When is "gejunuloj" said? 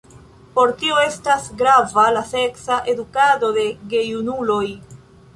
3.93-4.63